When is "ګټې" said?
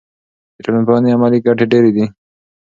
1.45-1.65